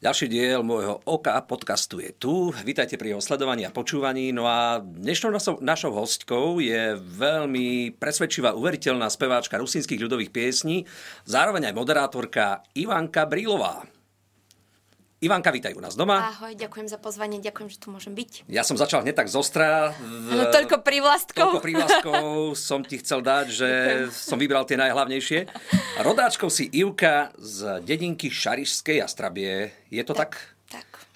Ďalší 0.00 0.32
diel 0.32 0.64
môjho 0.64 1.04
OK 1.04 1.28
podcastu 1.44 2.00
je 2.00 2.08
tu. 2.16 2.56
Vítajte 2.64 2.96
pri 2.96 3.12
jeho 3.12 3.20
sledovaní 3.20 3.68
a 3.68 3.74
počúvaní. 3.76 4.32
No 4.32 4.48
a 4.48 4.80
dnešnou 4.80 5.28
našou, 5.28 5.60
našou 5.60 5.92
hostkou 5.92 6.56
je 6.56 6.96
veľmi 6.96 8.00
presvedčivá, 8.00 8.56
uveriteľná 8.56 9.12
speváčka 9.12 9.60
rusínskych 9.60 10.00
ľudových 10.00 10.32
piesní, 10.32 10.88
zároveň 11.28 11.68
aj 11.68 11.76
moderátorka 11.76 12.64
Ivanka 12.72 13.28
Brílová. 13.28 13.84
Ivanka, 15.20 15.52
vítaj 15.52 15.76
u 15.76 15.84
nás 15.84 16.00
doma. 16.00 16.32
Ahoj, 16.32 16.56
ďakujem 16.56 16.88
za 16.88 16.96
pozvanie, 16.96 17.44
ďakujem, 17.44 17.68
že 17.68 17.76
tu 17.76 17.92
môžem 17.92 18.16
byť. 18.16 18.48
Ja 18.48 18.64
som 18.64 18.80
začal 18.80 19.04
hneď 19.04 19.20
tak 19.20 19.28
zostra. 19.28 19.92
No, 20.00 20.48
toľko 20.48 20.80
prívlastkov. 20.80 21.44
Toľko 21.44 21.60
prívlastkov 21.60 22.24
som 22.56 22.80
ti 22.80 22.96
chcel 23.04 23.20
dať, 23.20 23.46
že 23.52 23.68
ďakujem. 23.68 24.16
som 24.16 24.40
vybral 24.40 24.64
tie 24.64 24.80
najhlavnejšie. 24.80 25.44
Rodáčkou 26.00 26.48
si 26.48 26.72
Ivka 26.72 27.36
z 27.36 27.84
dedinky 27.84 28.32
Šarišskej 28.32 29.04
Astrabie. 29.04 29.76
Je 29.92 30.00
to 30.08 30.16
tak? 30.16 30.40
tak? 30.40 30.59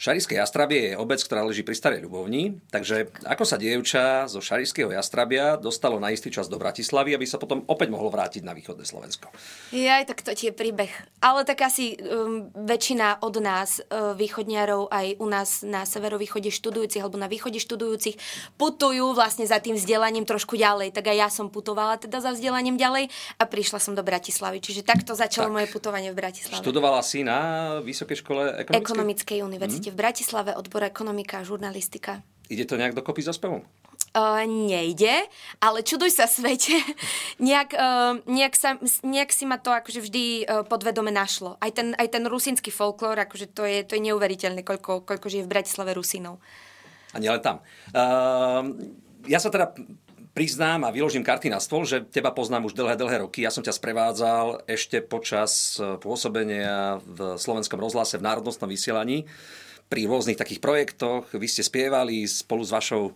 Šarišské 0.04 0.36
Jastrabie 0.36 0.92
je 0.92 1.00
obec, 1.00 1.16
ktorá 1.16 1.48
leží 1.48 1.64
pri 1.64 1.72
Starej 1.72 2.04
Ľubovni, 2.04 2.60
takže 2.68 3.08
ako 3.24 3.48
sa 3.48 3.56
dievča 3.56 4.28
zo 4.28 4.44
Šarišského 4.44 4.92
Jastrabia 4.92 5.56
dostalo 5.56 5.96
na 5.96 6.12
istý 6.12 6.28
čas 6.28 6.44
do 6.44 6.60
Bratislavy, 6.60 7.16
aby 7.16 7.24
sa 7.24 7.40
potom 7.40 7.64
opäť 7.72 7.88
mohlo 7.88 8.12
vrátiť 8.12 8.44
na 8.44 8.52
východné 8.52 8.84
Slovensko? 8.84 9.32
Jaj, 9.72 10.04
tak 10.04 10.20
to 10.20 10.36
je 10.36 10.52
príbeh. 10.52 10.92
Ale 11.24 11.48
tak 11.48 11.64
asi 11.64 11.96
um, 11.96 12.52
väčšina 12.52 13.24
od 13.24 13.32
nás, 13.40 13.80
uh, 13.80 14.12
východniarov, 14.12 14.92
aj 14.92 15.16
u 15.16 15.24
nás 15.24 15.64
na 15.64 15.88
severovýchode 15.88 16.52
študujúcich 16.52 17.00
alebo 17.00 17.16
na 17.16 17.24
východe 17.24 17.56
študujúcich, 17.56 18.20
putujú 18.60 19.16
vlastne 19.16 19.48
za 19.48 19.56
tým 19.56 19.72
vzdelaním 19.72 20.28
trošku 20.28 20.60
ďalej. 20.60 20.92
Tak 20.92 21.08
aj 21.08 21.16
ja 21.16 21.28
som 21.32 21.48
putovala 21.48 21.96
teda 21.96 22.20
za 22.20 22.36
vzdelaním 22.36 22.77
ďalej 22.77 23.08
a 23.41 23.44
prišla 23.48 23.80
som 23.80 23.97
do 23.97 24.05
Bratislavy. 24.05 24.60
Čiže 24.60 24.84
takto 24.84 25.16
začalo 25.16 25.48
tak. 25.48 25.56
moje 25.56 25.66
putovanie 25.72 26.12
v 26.12 26.16
Bratislave. 26.20 26.60
Študovala 26.60 27.00
si 27.00 27.25
na 27.25 27.80
Vysokej 27.80 28.20
škole 28.20 28.52
ekonomickej? 28.69 28.84
Ekonomickej 28.84 29.38
univerzite 29.41 29.94
v 29.95 30.03
Bratislave, 30.03 30.59
odbor 30.59 30.83
ekonomika 30.83 31.39
a 31.39 31.47
žurnalistika. 31.47 32.27
Ide 32.50 32.67
to 32.67 32.75
nejak 32.75 32.98
dokopy 32.98 33.23
so 33.23 33.31
spevom? 33.31 33.62
Uh, 34.14 34.47
nejde, 34.47 35.27
ale 35.59 35.83
čuduj 35.83 36.14
sa 36.14 36.31
svete. 36.34 36.75
nejak, 37.39 37.75
uh, 37.75 38.19
nejak, 38.27 38.55
sa, 38.55 38.78
nejak 39.03 39.31
si 39.31 39.47
ma 39.47 39.59
to 39.59 39.70
akože 39.70 40.03
vždy 40.03 40.47
uh, 40.47 40.62
podvedome 40.67 41.11
našlo. 41.11 41.59
Aj 41.59 41.70
ten, 41.70 41.95
aj 41.98 42.11
ten 42.11 42.27
rusínsky 42.27 42.70
folklór, 42.70 43.19
akože 43.27 43.50
to 43.50 43.67
je, 43.67 43.83
to 43.87 43.98
je 43.98 44.06
neuveriteľné, 44.11 44.62
koľko, 44.62 45.03
koľko 45.03 45.27
žije 45.27 45.47
v 45.47 45.53
Bratislave 45.55 45.95
Rusínov. 45.95 46.39
A 47.15 47.22
nielen 47.22 47.42
tam. 47.42 47.62
Uh, 47.95 48.75
ja 49.27 49.39
sa 49.42 49.50
teda 49.50 49.75
priznám 50.34 50.87
a 50.87 50.95
vyložím 50.95 51.22
karty 51.22 51.47
na 51.47 51.62
stôl, 51.62 51.87
že 51.87 52.03
teba 52.06 52.34
poznám 52.34 52.67
už 52.67 52.75
dlhé, 52.75 52.98
dlhé 52.98 53.22
roky. 53.22 53.47
Ja 53.47 53.55
som 53.55 53.62
ťa 53.62 53.75
sprevádzal 53.75 54.67
ešte 54.67 54.98
počas 54.98 55.78
pôsobenia 56.03 56.98
v 57.06 57.39
slovenskom 57.39 57.78
rozhlase 57.78 58.19
v 58.19 58.27
národnostnom 58.27 58.67
vysielaní 58.67 59.31
pri 59.95 60.11
rôznych 60.11 60.34
takých 60.34 60.59
projektoch. 60.59 61.31
Vy 61.31 61.47
ste 61.47 61.62
spievali 61.62 62.27
spolu 62.27 62.67
s 62.67 62.75
vašou 62.75 63.14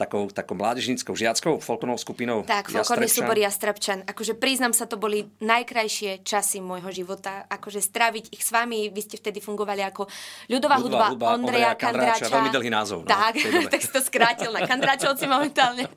takou, 0.00 0.32
takou 0.32 0.56
mládežníckou 0.56 1.12
žiackou 1.12 1.60
folklornou 1.60 2.00
skupinou 2.00 2.48
Tak, 2.48 2.72
folklorný 2.72 3.12
súbor 3.12 3.36
Jastrabčan. 3.36 4.08
Akože 4.08 4.32
priznám 4.32 4.72
sa, 4.72 4.88
to 4.88 4.96
boli 4.96 5.28
najkrajšie 5.44 6.24
časy 6.24 6.64
môjho 6.64 6.88
života. 6.88 7.44
Akože 7.52 7.84
straviť 7.84 8.32
ich 8.32 8.40
s 8.40 8.56
vami, 8.56 8.88
vy 8.88 9.00
ste 9.04 9.20
vtedy 9.20 9.44
fungovali 9.44 9.84
ako 9.84 10.08
ľudová, 10.48 10.80
hudba, 10.80 11.12
hudba 11.12 11.36
Ondreja, 11.36 11.76
Ondreja 11.76 12.16
Kandráča. 12.16 12.32
Veľmi 12.32 12.50
dlhý 12.56 12.70
názov. 12.72 12.98
No, 13.04 13.12
tak, 13.12 13.36
tak 13.76 13.80
si 13.84 13.90
to 13.92 14.00
skrátil 14.00 14.48
na 14.48 14.64
Kandráčovci 14.64 15.28
momentálne. 15.28 15.84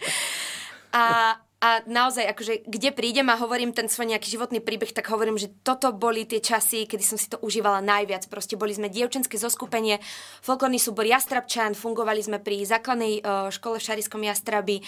A, 0.92 1.36
a 1.58 1.82
naozaj, 1.90 2.38
akože, 2.38 2.70
kde 2.70 2.94
prídem 2.94 3.34
a 3.34 3.40
hovorím 3.42 3.74
ten 3.74 3.90
svoj 3.90 4.14
nejaký 4.14 4.30
životný 4.30 4.62
príbeh, 4.62 4.94
tak 4.94 5.10
hovorím, 5.10 5.42
že 5.42 5.50
toto 5.66 5.90
boli 5.90 6.30
tie 6.30 6.38
časy, 6.38 6.86
kedy 6.86 7.02
som 7.02 7.18
si 7.18 7.34
to 7.34 7.42
užívala 7.42 7.82
najviac. 7.82 8.30
Proste 8.30 8.54
boli 8.54 8.78
sme 8.78 8.94
dievčenské 8.94 9.42
zoskupenie, 9.42 9.98
folklórny 10.46 10.78
súbor 10.78 11.10
Jastrabčan, 11.10 11.74
fungovali 11.74 12.22
sme 12.22 12.38
pri 12.38 12.62
základnej 12.62 13.26
uh, 13.26 13.50
škole 13.50 13.82
v 13.82 13.86
Šariskom 13.90 14.22
Jastrabi 14.22 14.86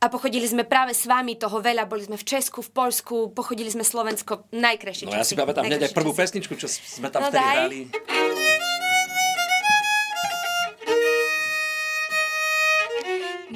a 0.00 0.08
pochodili 0.08 0.48
sme 0.48 0.64
práve 0.64 0.96
s 0.96 1.04
vami 1.04 1.36
toho 1.36 1.60
veľa. 1.60 1.84
Boli 1.84 2.08
sme 2.08 2.16
v 2.16 2.24
Česku, 2.24 2.64
v 2.64 2.72
Polsku, 2.72 3.36
pochodili 3.36 3.68
sme 3.68 3.84
Slovensko, 3.84 4.48
najkrajšie 4.56 5.12
No 5.12 5.20
časy, 5.20 5.20
ja 5.20 5.28
si 5.28 5.36
pamätám 5.36 5.68
hneď 5.68 5.92
prvú 5.92 6.16
pesničku, 6.16 6.56
čo 6.56 6.64
sme 6.64 7.12
tam 7.12 7.24
no 7.24 7.28
vtedy 7.28 7.44
daj. 7.44 7.56
hrali. 7.60 7.80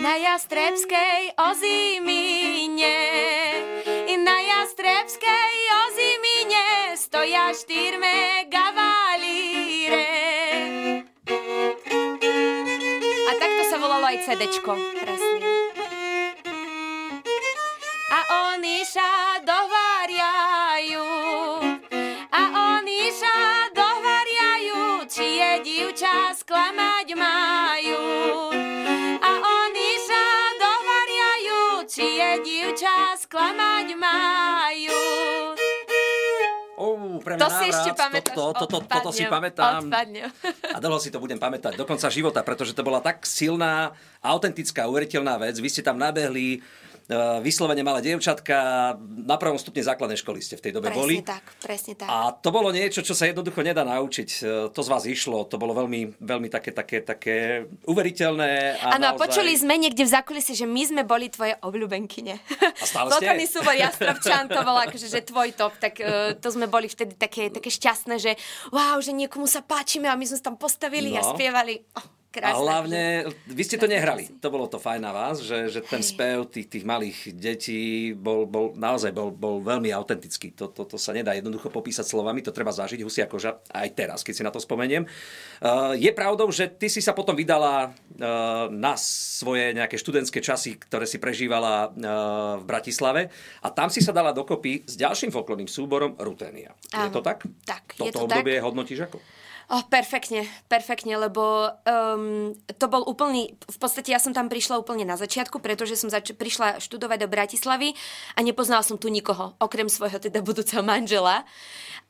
Na 0.00 0.16
Jastrebskej 0.16 1.36
ozimine 1.36 2.96
na 4.24 4.36
Jastrebskej 4.40 5.56
ozimine 5.86 6.96
stoja 6.96 7.52
štyrme 7.52 8.48
gavalíre. 8.52 10.08
A 13.28 13.32
takto 13.36 13.62
sa 13.68 13.76
volalo 13.76 14.08
aj 14.08 14.24
CDčko, 14.24 14.72
presne. 15.00 15.48
A 18.08 18.18
oni 18.56 18.84
sa 18.88 19.40
dovariajú, 19.44 21.08
a 22.32 22.42
oni 22.80 23.02
sa 23.12 23.36
dovariajú, 23.72 25.04
či 25.08 25.26
je 25.40 25.52
divča 25.64 26.32
sklamať 26.36 27.08
majú. 27.16 27.99
Pre 37.20 37.36
mňa 37.36 37.46
to 37.46 37.48
si 37.52 37.66
ešte 37.68 37.90
pamätáš. 37.94 38.34
Toto, 38.34 38.64
toto, 38.64 38.80
toto, 38.80 38.88
toto 38.88 39.10
si 39.12 39.24
pamätám. 39.28 39.86
Odpadne. 39.86 40.32
A 40.74 40.78
dlho 40.80 40.98
si 40.98 41.12
to 41.12 41.20
budem 41.20 41.36
pamätať 41.36 41.76
do 41.76 41.84
konca 41.84 42.08
života, 42.08 42.40
pretože 42.40 42.72
to 42.72 42.82
bola 42.82 42.98
tak 43.04 43.22
silná, 43.28 43.92
autentická, 44.24 44.88
uveriteľná 44.88 45.36
vec. 45.38 45.60
Vy 45.60 45.68
ste 45.68 45.82
tam 45.84 46.00
nabehli 46.00 46.58
Eh, 46.58 46.89
vyslovene 47.42 47.82
malé 47.82 48.00
dievčatka, 48.06 48.94
na 49.02 49.34
prvom 49.34 49.58
stupne 49.58 49.82
základnej 49.82 50.18
školy 50.18 50.38
ste 50.38 50.54
v 50.54 50.62
tej 50.62 50.72
dobe 50.78 50.94
presne 50.94 51.00
boli. 51.02 51.14
tak, 51.26 51.44
presne 51.58 51.92
tak. 51.98 52.06
A 52.06 52.30
to 52.30 52.54
bolo 52.54 52.70
niečo, 52.70 53.02
čo 53.02 53.18
sa 53.18 53.26
jednoducho 53.26 53.66
nedá 53.66 53.82
naučiť. 53.82 54.30
Eh, 54.40 54.46
to 54.70 54.80
z 54.80 54.88
vás 54.88 55.04
išlo, 55.10 55.42
to 55.50 55.58
bolo 55.58 55.74
veľmi, 55.74 56.22
veľmi 56.22 56.48
také, 56.48 56.70
také, 56.70 57.02
také 57.02 57.66
uveriteľné. 57.90 58.78
Áno, 58.78 58.94
a 58.94 58.96
naozaj... 59.10 59.20
počuli 59.26 59.52
sme 59.58 59.74
niekde 59.74 60.06
v 60.06 60.10
zákulisí, 60.10 60.54
že 60.54 60.70
my 60.70 60.82
sme 60.86 61.02
boli 61.02 61.26
tvoje 61.28 61.58
obľúbenkyne. 61.58 62.34
A 62.78 62.84
stále 62.86 63.10
ste? 63.18 63.58
súbor 63.58 63.74
Jastravčan, 63.74 64.46
to 64.46 64.62
bolo 64.62 64.78
akože, 64.86 65.10
že 65.10 65.26
tvoj 65.26 65.50
top, 65.58 65.74
tak 65.82 65.98
uh, 65.98 66.38
to 66.38 66.48
sme 66.54 66.70
boli 66.70 66.86
vtedy 66.86 67.18
také, 67.18 67.50
také 67.50 67.72
šťastné, 67.72 68.14
že 68.22 68.32
wow, 68.70 69.02
že 69.02 69.10
niekomu 69.10 69.50
sa 69.50 69.66
páčime 69.66 70.06
a 70.06 70.14
my 70.14 70.22
sme 70.22 70.38
sa 70.38 70.44
tam 70.52 70.56
postavili 70.56 71.10
no. 71.10 71.18
a 71.18 71.22
spievali. 71.34 71.82
Oh 71.98 72.19
Krásne. 72.30 72.54
A 72.54 72.62
hlavne, 72.62 73.02
vy 73.50 73.62
ste 73.66 73.74
to 73.74 73.90
nehrali. 73.90 74.30
To 74.38 74.54
bolo 74.54 74.70
to 74.70 74.78
fajn 74.78 75.02
na 75.02 75.10
vás, 75.10 75.42
že, 75.42 75.66
že 75.66 75.82
ten 75.82 75.98
spev 75.98 76.46
tých, 76.46 76.70
tých 76.70 76.86
malých 76.86 77.34
detí 77.34 78.14
bol, 78.14 78.46
bol 78.46 78.70
naozaj 78.78 79.10
bol, 79.10 79.34
bol 79.34 79.58
veľmi 79.58 79.90
autentický. 79.90 80.54
To, 80.54 80.70
to, 80.70 80.86
to 80.86 80.94
sa 80.94 81.10
nedá 81.10 81.34
jednoducho 81.34 81.74
popísať 81.74 82.06
slovami, 82.06 82.38
to 82.38 82.54
treba 82.54 82.70
zažiť 82.70 83.02
husia 83.02 83.26
koža 83.26 83.58
aj 83.74 83.88
teraz, 83.98 84.22
keď 84.22 84.34
si 84.38 84.46
na 84.46 84.54
to 84.54 84.62
spomeniem. 84.62 85.10
Uh, 85.58 85.98
je 85.98 86.06
pravdou, 86.14 86.46
že 86.54 86.70
ty 86.70 86.86
si 86.86 87.02
sa 87.02 87.18
potom 87.18 87.34
vydala 87.34 87.90
uh, 87.90 88.70
na 88.70 88.94
svoje 88.94 89.74
nejaké 89.74 89.98
študentské 89.98 90.38
časy, 90.38 90.78
ktoré 90.78 91.10
si 91.10 91.18
prežívala 91.18 91.90
uh, 91.90 92.62
v 92.62 92.64
Bratislave 92.64 93.34
a 93.58 93.74
tam 93.74 93.90
si 93.90 93.98
sa 93.98 94.14
dala 94.14 94.30
dokopy 94.30 94.86
s 94.86 94.94
ďalším 94.94 95.34
folklórnym 95.34 95.66
súborom 95.66 96.14
Rutenia. 96.14 96.78
Je 96.94 97.10
to 97.10 97.26
tak? 97.26 97.42
Tak, 97.66 97.98
Toto 97.98 98.06
je 98.06 98.14
to 98.14 98.22
obdobie 98.22 98.62
tak. 98.62 98.64
hodnotíš 98.70 99.10
ako? 99.10 99.18
Oh, 99.70 99.86
perfektne, 99.86 100.50
perfektne, 100.66 101.14
lebo 101.14 101.70
um, 101.86 102.50
to 102.74 102.90
bol 102.90 103.06
úplný, 103.06 103.54
v 103.54 103.78
podstate 103.78 104.10
ja 104.10 104.18
som 104.18 104.34
tam 104.34 104.50
prišla 104.50 104.82
úplne 104.82 105.06
na 105.06 105.14
začiatku, 105.14 105.62
pretože 105.62 105.94
som 105.94 106.10
zač- 106.10 106.34
prišla 106.34 106.82
študovať 106.82 107.22
do 107.22 107.30
Bratislavy 107.30 107.94
a 108.34 108.42
nepoznala 108.42 108.82
som 108.82 108.98
tu 108.98 109.06
nikoho, 109.06 109.54
okrem 109.62 109.86
svojho 109.86 110.18
teda 110.18 110.42
budúceho 110.48 110.82
manžela. 110.82 111.46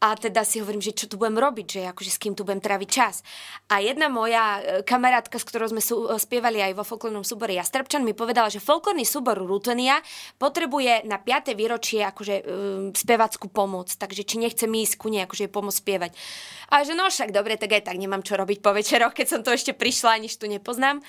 A 0.00 0.16
teda 0.16 0.48
si 0.48 0.64
hovorím, 0.64 0.80
že 0.80 0.96
čo 0.96 1.12
tu 1.12 1.20
budem 1.20 1.36
robiť, 1.36 1.66
že 1.68 1.80
akože 1.92 2.08
s 2.08 2.16
kým 2.16 2.32
tu 2.32 2.48
budem 2.48 2.64
tráviť 2.64 2.88
čas. 2.88 3.20
A 3.68 3.84
jedna 3.84 4.08
moja 4.08 4.56
e, 4.56 4.80
kamarátka, 4.80 5.36
s 5.36 5.44
ktorou 5.44 5.68
sme 5.68 5.84
sú, 5.84 6.08
e, 6.08 6.16
spievali 6.16 6.64
aj 6.64 6.72
vo 6.72 6.88
folklórnom 6.88 7.20
súbore 7.20 7.52
Jastrebčan, 7.52 8.00
mi 8.00 8.16
povedala, 8.16 8.48
že 8.48 8.64
folklórny 8.64 9.04
súbor 9.04 9.36
Rutenia 9.36 10.00
potrebuje 10.40 11.04
na 11.04 11.20
5. 11.20 11.52
výročie 11.52 12.00
akože 12.00 12.34
um, 12.40 12.44
spevackú 12.96 13.52
pomoc, 13.52 13.92
takže 13.92 14.24
či 14.24 14.40
nechce 14.40 14.64
ísť 14.64 14.96
ku 14.96 15.12
nej 15.12 15.28
akože 15.28 15.52
pomôcť 15.52 15.80
spievať. 15.84 16.12
A 16.70 16.86
že 16.86 16.94
no 16.94 17.10
však 17.10 17.34
dobre, 17.34 17.49
tak 17.56 17.80
aj 17.80 17.88
tak 17.88 17.96
nemám 17.96 18.22
čo 18.22 18.38
robiť 18.38 18.58
po 18.60 18.70
večeroch, 18.70 19.14
keď 19.16 19.26
som 19.26 19.40
to 19.40 19.50
ešte 19.54 19.72
prišla, 19.74 20.20
nič 20.22 20.36
tu 20.36 20.46
nepoznám. 20.46 21.02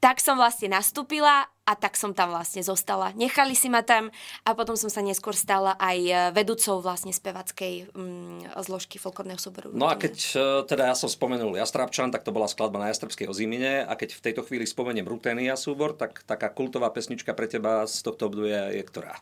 Tak 0.00 0.22
som 0.22 0.36
vlastne 0.38 0.72
nastúpila 0.72 1.48
a 1.70 1.72
tak 1.78 1.94
som 1.94 2.10
tam 2.10 2.34
vlastne 2.34 2.66
zostala. 2.66 3.14
Nechali 3.14 3.54
si 3.54 3.70
ma 3.70 3.86
tam 3.86 4.10
a 4.42 4.50
potom 4.58 4.74
som 4.74 4.90
sa 4.90 5.04
neskôr 5.06 5.38
stala 5.38 5.78
aj 5.78 5.98
e, 6.02 6.14
vedúcou 6.34 6.82
vlastne 6.82 7.14
spevackej 7.14 7.94
mm, 7.94 8.58
zložky 8.66 8.98
folklórneho 8.98 9.38
súboru. 9.38 9.70
No 9.70 9.86
a 9.86 9.94
keď 9.94 10.16
e, 10.34 10.38
teda 10.66 10.90
ja 10.90 10.96
som 10.98 11.06
spomenul 11.06 11.54
Jastrabčan, 11.54 12.10
tak 12.10 12.26
to 12.26 12.34
bola 12.34 12.50
skladba 12.50 12.82
na 12.82 12.90
Jastrebskej 12.90 13.30
ozímine 13.30 13.86
a 13.86 13.94
keď 13.94 14.18
v 14.18 14.24
tejto 14.30 14.42
chvíli 14.42 14.66
spomeniem 14.66 15.06
Rutenia 15.06 15.54
súbor, 15.54 15.94
tak 15.94 16.26
taká 16.26 16.50
kultová 16.50 16.90
pesnička 16.90 17.36
pre 17.38 17.46
teba 17.46 17.86
z 17.86 18.02
tohto 18.02 18.26
obdobia 18.26 18.74
je 18.74 18.82
ktorá? 18.82 19.14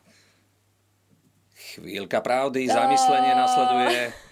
Chvíľka 1.76 2.24
pravdy, 2.24 2.64
zamyslenie 2.64 3.32
nasleduje. 3.36 4.27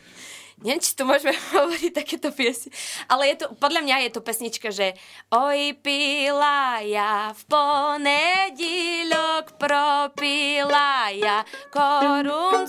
Neviem, 0.65 0.81
či 0.81 0.97
to 0.97 1.05
môžeme 1.05 1.37
hovoriť 1.57 1.93
takéto 1.93 2.33
piesy, 2.33 2.73
ale 3.09 3.29
je 3.33 3.37
to, 3.45 3.53
podľa 3.61 3.81
mňa 3.85 3.97
je 4.09 4.11
to 4.17 4.21
pesnička, 4.25 4.71
že 4.73 4.97
Oj, 5.33 5.77
pila 5.85 6.81
ja 6.87 7.35
v 7.37 7.43
ponedílok 7.51 9.59
propila 9.61 11.13
ja 11.13 11.45
korun 11.69 12.65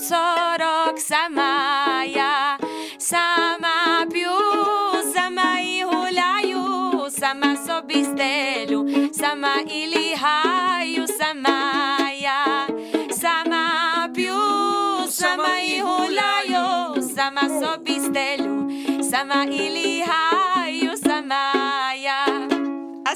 rok 0.58 0.98
sama 0.98 2.02
ja. 2.04 2.58
Sama 2.98 4.02
piju, 4.10 4.34
sama 5.14 5.62
i 5.62 5.86
huľaju, 5.86 7.06
sama 7.10 7.54
sobi 7.54 8.02
stelju, 8.02 9.10
sama 9.14 9.62
i 9.62 9.86
sama 19.18 19.44
i 19.50 19.97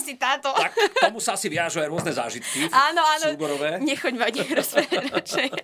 Asi 0.02 0.18
táto. 0.18 0.50
Tak 0.50 0.74
tomu 0.98 1.22
sa 1.22 1.38
asi 1.38 1.46
viažu 1.46 1.78
aj 1.78 1.86
rôzne 1.86 2.10
zážitky 2.10 2.66
Áno, 2.68 2.98
áno. 3.06 3.38
súborové. 3.38 3.78
Nechoď 3.78 4.14
ma 4.18 4.26
nerozprávať 4.26 5.04
radšej. 5.14 5.48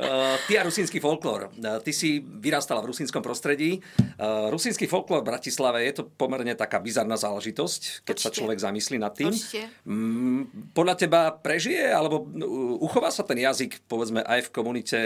Uh, 0.00 0.40
ty 0.48 0.56
a 0.56 0.64
rusínsky 0.64 0.96
folklór. 0.96 1.52
Uh, 1.60 1.76
ty 1.84 1.92
si 1.92 2.24
vyrastala 2.24 2.80
v 2.80 2.88
rusínskom 2.88 3.20
prostredí. 3.20 3.84
Uh, 4.16 4.48
rusínsky 4.48 4.88
folklór 4.88 5.20
v 5.20 5.28
Bratislave 5.28 5.84
je 5.84 6.00
to 6.00 6.08
pomerne 6.08 6.56
taká 6.56 6.80
bizarná 6.80 7.20
záležitosť, 7.20 8.08
keď 8.08 8.16
sa 8.16 8.32
Určite. 8.32 8.38
človek 8.40 8.58
zamyslí 8.64 8.96
nad 8.96 9.12
tým. 9.12 9.28
Určite. 9.28 9.68
Mm, 9.84 10.72
podľa 10.72 10.94
teba 10.96 11.20
prežije, 11.36 11.84
alebo 11.92 12.24
uh, 12.24 12.80
uchová 12.80 13.12
sa 13.12 13.28
ten 13.28 13.44
jazyk, 13.44 13.84
povedzme, 13.84 14.24
aj 14.24 14.48
v 14.48 14.50
komunite 14.50 14.98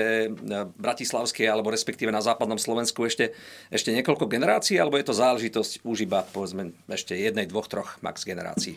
bratislavskej, 0.79 1.50
alebo 1.50 1.75
respektíve 1.75 2.15
na 2.15 2.23
západnom 2.23 2.56
Slovensku 2.56 3.03
ešte, 3.03 3.35
ešte 3.75 3.91
niekoľko 3.91 4.31
generácií, 4.31 4.79
alebo 4.79 4.94
je 4.94 5.11
to 5.11 5.15
záležitosť 5.19 5.82
už 5.82 6.06
iba, 6.06 6.23
povedzme, 6.23 6.70
ešte 6.87 7.19
jednej, 7.19 7.50
dvoch, 7.50 7.64
troch 7.69 7.97
max 8.01 8.25
generácií? 8.25 8.77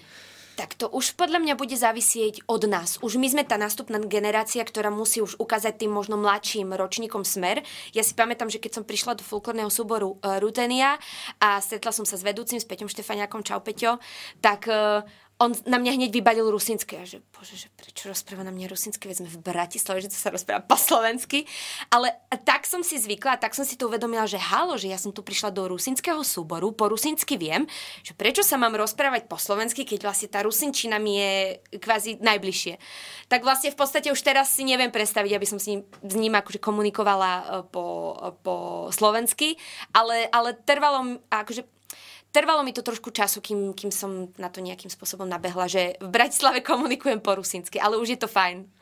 Tak 0.57 0.73
to 0.73 0.89
už 0.89 1.13
podľa 1.13 1.37
mňa 1.37 1.53
bude 1.53 1.77
závisieť 1.77 2.49
od 2.49 2.65
nás. 2.65 2.97
Už 3.05 3.21
my 3.21 3.29
sme 3.29 3.43
tá 3.45 3.61
nástupná 3.61 4.01
generácia, 4.01 4.65
ktorá 4.65 4.89
musí 4.89 5.21
už 5.21 5.37
ukázať 5.37 5.85
tým 5.85 5.93
možno 5.93 6.17
mladším 6.17 6.73
ročníkom 6.73 7.21
smer. 7.21 7.61
Ja 7.93 8.01
si 8.01 8.17
pamätám, 8.17 8.49
že 8.49 8.57
keď 8.57 8.81
som 8.81 8.83
prišla 8.83 9.21
do 9.21 9.21
folklórneho 9.21 9.69
súboru 9.69 10.17
uh, 10.17 10.41
Rutenia 10.41 10.97
a 11.37 11.61
stretla 11.61 11.93
som 11.93 12.09
sa 12.09 12.17
s 12.17 12.25
vedúcim, 12.25 12.57
s 12.57 12.65
Peťom 12.65 12.89
Štefaniakom, 12.89 13.45
čau 13.45 13.61
Peťo, 13.61 14.01
tak 14.41 14.65
uh, 14.65 15.05
on 15.37 15.53
na 15.69 15.77
mňa 15.77 16.01
hneď 16.01 16.09
vybalil 16.09 16.49
rusinské. 16.49 16.97
A 16.97 17.05
že, 17.05 17.21
bože, 17.29 17.53
že 17.53 17.69
prečo 17.77 18.09
rozpráva 18.09 18.41
na 18.41 18.49
mňa 18.49 18.73
rusinsky, 18.73 19.05
veď 19.05 19.21
sme 19.21 19.29
v 19.29 19.39
Bratislave, 19.45 20.01
že 20.01 20.09
to 20.09 20.17
sa 20.17 20.33
rozpráva 20.33 20.65
po 20.65 20.73
slovensky. 20.73 21.45
Ale 21.93 22.09
tak 22.41 22.65
som 22.65 22.81
si 22.81 22.97
zvykla, 22.97 23.37
tak 23.37 23.53
som 23.53 23.61
si 23.61 23.77
to 23.77 23.85
uvedomila, 23.85 24.25
že 24.25 24.41
halo, 24.41 24.81
že 24.81 24.89
ja 24.89 24.97
som 24.97 25.13
tu 25.13 25.21
prišla 25.21 25.53
do 25.53 25.69
rusinského 25.69 26.25
súboru, 26.25 26.73
po 26.73 26.89
rusinsky 26.89 27.37
viem, 27.37 27.69
že 28.01 28.17
prečo 28.17 28.41
sa 28.41 28.57
mám 28.57 28.73
rozprávať 28.73 29.29
po 29.29 29.37
slovensky, 29.37 29.85
keď 29.85 30.09
vlastne 30.09 30.29
tá 30.33 30.41
rusinčina 30.41 30.97
mi 30.97 31.21
je 31.21 31.33
kvázi 31.77 32.17
najbližšie. 32.17 32.73
Tak 33.29 33.45
vlastne 33.45 33.69
v 33.69 33.77
podstate 33.77 34.09
už 34.09 34.21
teraz 34.25 34.49
si 34.49 34.65
neviem 34.65 34.89
predstaviť, 34.89 35.31
aby 35.37 35.45
som 35.45 35.61
s 35.61 35.69
ním, 35.69 35.85
s 36.01 36.15
ním 36.17 36.33
akože 36.33 36.57
komunikovala 36.57 37.31
e, 37.37 37.43
po, 37.69 37.85
po 38.41 38.55
slovensky, 38.89 39.53
ale, 39.93 40.25
ale 40.33 40.57
trvalo, 40.57 41.21
akože 41.29 41.76
Trvalo 42.37 42.61
mi 42.61 42.69
to 42.69 42.85
trošku 42.85 43.09
času, 43.09 43.41
kým, 43.41 43.73
kým 43.73 43.89
som 43.89 44.29
na 44.37 44.45
to 44.53 44.61
nejakým 44.61 44.93
spôsobom 44.93 45.25
nabehla, 45.25 45.65
že 45.65 45.97
v 45.97 46.13
Bratislave 46.13 46.61
komunikujem 46.61 47.17
po 47.17 47.33
rusinsky, 47.33 47.81
ale 47.81 47.97
už 47.97 48.13
je 48.13 48.19
to 48.21 48.29
fajn. 48.29 48.76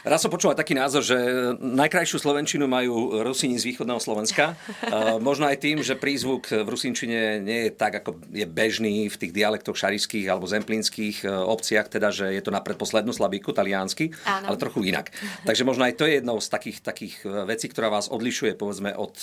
Raz 0.00 0.24
som 0.24 0.32
počul 0.32 0.56
aj 0.56 0.64
taký 0.64 0.72
názor, 0.72 1.04
že 1.04 1.16
najkrajšiu 1.60 2.18
slovenčinu 2.24 2.64
majú 2.64 3.20
Rusíni 3.20 3.60
z 3.60 3.68
východného 3.68 4.00
Slovenska. 4.00 4.56
Uh, 4.88 5.20
možno 5.28 5.44
aj 5.44 5.60
tým, 5.60 5.84
že 5.84 5.92
prízvuk 5.92 6.48
v 6.48 6.64
rusinčine 6.64 7.36
nie 7.44 7.68
je 7.68 7.70
tak, 7.76 8.00
ako 8.00 8.16
je 8.32 8.48
bežný 8.48 9.12
v 9.12 9.16
tých 9.20 9.32
dialektoch 9.36 9.76
šarišských 9.76 10.24
alebo 10.32 10.48
zemplínskych 10.48 11.28
uh, 11.28 11.44
obciach, 11.44 11.92
teda, 11.92 12.08
že 12.08 12.32
je 12.32 12.40
to 12.40 12.48
na 12.48 12.64
predposlednú 12.64 13.12
slabíku, 13.12 13.52
taliansky, 13.52 14.16
Áno. 14.24 14.52
ale 14.52 14.56
trochu 14.56 14.88
inak. 14.88 15.12
Takže 15.44 15.68
možno 15.68 15.84
aj 15.84 16.00
to 16.00 16.08
je 16.08 16.24
jednou 16.24 16.40
z 16.40 16.48
takých, 16.48 16.78
takých 16.80 17.14
uh, 17.28 17.44
vecí, 17.44 17.68
ktorá 17.68 17.92
vás 17.92 18.08
odlišuje, 18.08 18.56
povedzme, 18.56 18.96
od 18.96 19.14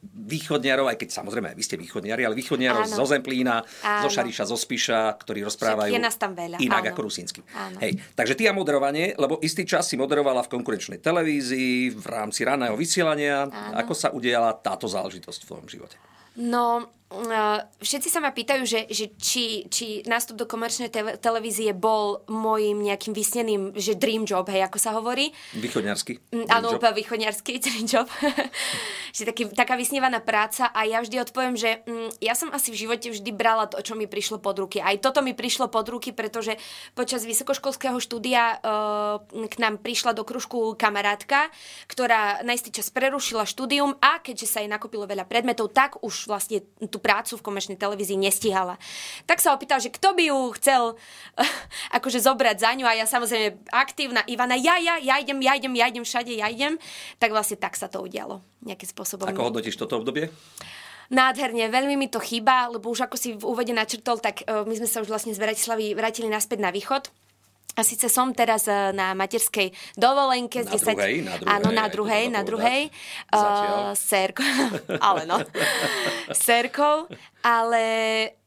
východniarov, 0.00 0.88
aj 0.88 0.98
keď 1.00 1.08
samozrejme 1.22 1.52
aj 1.52 1.56
vy 1.56 1.64
ste 1.64 1.76
východniari, 1.76 2.22
ale 2.24 2.34
východniarov 2.38 2.88
Áno. 2.88 2.96
zo 3.02 3.04
Zemplína, 3.04 3.62
zo 3.64 4.08
Áno. 4.08 4.12
Šariša, 4.12 4.44
zo 4.48 4.56
Spiša, 4.56 5.00
ktorí 5.20 5.44
rozprávajú 5.44 5.92
inak 6.60 6.82
áno. 6.86 6.90
ako 6.94 7.00
rusínsky. 7.10 7.40
Hej, 7.82 7.98
takže 8.14 8.34
ty 8.38 8.46
a 8.46 8.52
moderovanie, 8.54 9.09
lebo 9.16 9.40
istý 9.40 9.66
čas 9.66 9.88
si 9.88 9.96
moderovala 9.98 10.44
v 10.46 10.52
konkurenčnej 10.58 10.98
televízii, 11.00 11.94
v 11.94 12.04
rámci 12.06 12.44
raného 12.44 12.74
vysielania. 12.74 13.48
Ako 13.74 13.94
sa 13.96 14.12
udiala 14.12 14.54
táto 14.58 14.86
záležitosť 14.86 15.40
v 15.42 15.48
tvojom 15.48 15.68
živote? 15.70 15.96
No, 16.38 16.86
uh, 17.10 17.58
všetci 17.82 18.08
sa 18.08 18.22
ma 18.22 18.30
pýtajú, 18.30 18.62
že, 18.62 18.86
že 18.86 19.10
či, 19.18 19.66
či 19.66 20.06
nástup 20.06 20.38
do 20.38 20.46
komerčnej 20.46 20.88
te- 20.88 21.18
televízie 21.18 21.74
bol 21.74 22.22
môjim 22.30 22.78
nejakým 22.78 23.10
vysneným, 23.10 23.74
že 23.74 23.98
dream 23.98 24.22
job, 24.22 24.46
hej, 24.46 24.62
ako 24.62 24.78
sa 24.78 24.94
hovorí. 24.94 25.34
Východňarsky? 25.58 26.22
Mm, 26.30 26.46
Áno, 26.46 26.78
úplne 26.78 26.94
východňarský 27.02 27.52
dream 27.66 27.86
job. 27.90 28.06
že 29.16 29.26
taký, 29.26 29.50
taká 29.50 29.74
vysnívaná 29.74 30.22
práca 30.22 30.70
a 30.70 30.86
ja 30.86 31.02
vždy 31.02 31.18
odpoviem, 31.18 31.58
že 31.58 31.82
mm, 31.82 32.22
ja 32.22 32.38
som 32.38 32.54
asi 32.54 32.70
v 32.70 32.86
živote 32.86 33.10
vždy 33.10 33.30
brala 33.34 33.66
to, 33.66 33.82
čo 33.82 33.98
mi 33.98 34.06
prišlo 34.06 34.38
pod 34.38 34.62
ruky. 34.62 34.78
Aj 34.78 34.94
toto 35.02 35.18
mi 35.20 35.34
prišlo 35.34 35.66
pod 35.66 35.90
ruky, 35.90 36.14
pretože 36.14 36.54
počas 36.94 37.26
vysokoškolského 37.26 37.98
štúdia 37.98 38.62
uh, 38.62 38.99
k 39.50 39.54
nám 39.60 39.80
prišla 39.80 40.12
do 40.16 40.22
kružku 40.22 40.74
kamarátka, 40.74 41.48
ktorá 41.86 42.42
na 42.46 42.56
istý 42.56 42.72
čas 42.74 42.88
prerušila 42.88 43.48
štúdium 43.48 43.96
a 44.00 44.20
keďže 44.20 44.46
sa 44.46 44.58
jej 44.62 44.70
nakopilo 44.70 45.04
veľa 45.04 45.26
predmetov, 45.26 45.70
tak 45.70 46.00
už 46.00 46.30
vlastne 46.30 46.64
tú 46.88 46.98
prácu 47.02 47.36
v 47.38 47.44
komerčnej 47.44 47.78
televízii 47.78 48.18
nestihala. 48.20 48.80
Tak 49.24 49.42
sa 49.42 49.56
opýtal, 49.56 49.78
že 49.82 49.92
kto 49.92 50.16
by 50.16 50.24
ju 50.28 50.38
chcel 50.60 50.82
akože 51.98 52.20
zobrať 52.20 52.56
za 52.60 52.70
ňu 52.76 52.86
a 52.86 52.96
ja 52.96 53.06
samozrejme 53.08 53.70
aktívna 53.72 54.22
Ivana, 54.26 54.56
ja, 54.58 54.76
ja, 54.80 54.96
ja 55.00 55.16
idem, 55.18 55.38
ja 55.42 55.56
idem, 55.56 55.72
ja 55.76 55.86
idem 55.88 56.04
všade, 56.04 56.32
ja 56.32 56.48
idem. 56.50 56.76
Tak 57.18 57.30
vlastne 57.32 57.58
tak 57.58 57.74
sa 57.76 57.90
to 57.90 58.02
udialo 58.04 58.40
nejakým 58.64 58.88
spôsobom. 58.88 59.28
Ako 59.28 59.52
hodnotíš 59.52 59.80
toto 59.80 60.00
obdobie? 60.00 60.28
Nádherne, 61.10 61.66
veľmi 61.74 61.98
mi 61.98 62.06
to 62.06 62.22
chýba, 62.22 62.70
lebo 62.70 62.86
už 62.94 63.10
ako 63.10 63.16
si 63.18 63.34
v 63.34 63.42
úvode 63.42 63.74
načrtol, 63.74 64.22
tak 64.22 64.46
uh, 64.46 64.62
my 64.62 64.78
sme 64.78 64.86
sa 64.86 65.02
už 65.02 65.10
vlastne 65.10 65.34
z 65.34 65.42
Bratislavy 65.42 65.90
vrátili 65.98 66.30
naspäť 66.30 66.62
na 66.62 66.70
východ. 66.70 67.10
A 67.80 67.82
síce 67.82 68.12
som 68.12 68.28
teraz 68.36 68.68
uh, 68.68 68.92
na 68.92 69.16
materskej 69.16 69.72
dovolenke. 69.96 70.68
Na 70.68 70.76
druhej, 70.76 71.24
na 71.24 71.34
druhej, 71.40 71.48
Áno, 71.48 71.68
na 71.72 71.86
druhej, 71.88 72.24
na 72.28 72.42
druhej. 72.44 72.80
Uh, 73.32 73.96
sérko, 73.96 74.44
ale 75.08 75.24
no. 75.24 75.40
Sérkou, 76.44 77.08
ale, 77.40 77.84